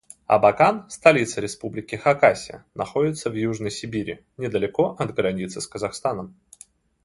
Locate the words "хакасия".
1.95-2.65